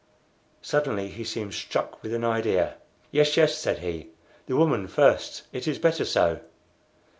Suddenly 0.63 1.09
he 1.09 1.23
seemed 1.23 1.53
struck 1.53 2.01
with 2.01 2.11
an 2.11 2.23
idea. 2.23 2.77
"Yes, 3.11 3.37
yes," 3.37 3.55
said 3.55 3.77
he. 3.77 4.07
"The 4.47 4.55
woman 4.57 4.87
first. 4.87 5.43
It 5.53 5.67
is 5.67 5.77
better 5.77 6.05
so." 6.05 6.39